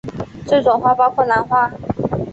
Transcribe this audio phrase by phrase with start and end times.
[0.47, 1.71] 这种花包括兰花。